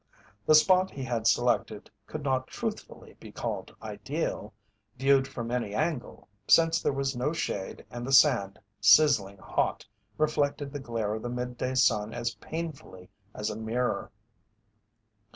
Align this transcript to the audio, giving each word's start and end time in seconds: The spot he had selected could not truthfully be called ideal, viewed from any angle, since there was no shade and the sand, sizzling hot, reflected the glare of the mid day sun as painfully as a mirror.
The 0.47 0.55
spot 0.55 0.89
he 0.89 1.03
had 1.03 1.27
selected 1.27 1.91
could 2.07 2.23
not 2.23 2.47
truthfully 2.47 3.15
be 3.19 3.31
called 3.31 3.75
ideal, 3.83 4.51
viewed 4.97 5.27
from 5.27 5.51
any 5.51 5.75
angle, 5.75 6.27
since 6.47 6.81
there 6.81 6.91
was 6.91 7.15
no 7.15 7.33
shade 7.33 7.85
and 7.91 8.03
the 8.07 8.11
sand, 8.11 8.57
sizzling 8.79 9.37
hot, 9.37 9.85
reflected 10.17 10.73
the 10.73 10.79
glare 10.79 11.13
of 11.13 11.21
the 11.21 11.29
mid 11.29 11.55
day 11.55 11.75
sun 11.75 12.15
as 12.15 12.33
painfully 12.33 13.11
as 13.35 13.51
a 13.51 13.55
mirror. 13.55 14.11